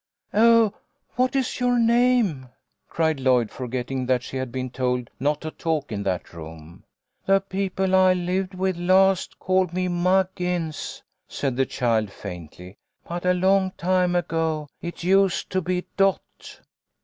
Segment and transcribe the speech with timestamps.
[0.33, 0.73] "Oh,
[1.15, 2.47] what is your name?"
[2.89, 6.83] cried Lloyd, forgetting that she had been told not to talk in that room."
[7.27, 12.77] The people I lived with last called me Muggins," said the child, faintly,"
[13.07, 16.61] but a long time ago it used to be Dot."